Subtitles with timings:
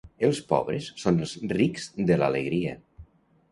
[0.27, 2.75] Els pobres són els rics de l'alegria.